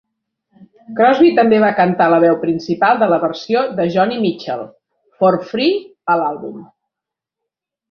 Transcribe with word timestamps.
Crosby 0.99 1.27
també 1.39 1.59
va 1.63 1.69
cantar 1.79 2.07
la 2.13 2.19
veu 2.23 2.37
principal 2.45 2.97
de 3.03 3.11
la 3.13 3.21
versió 3.25 3.63
de 3.81 3.87
Joni 3.97 4.19
Mitchell, 4.25 4.65
"For 5.23 5.39
Free", 5.53 5.79
a 6.15 6.19
l'àlbum. 6.25 6.67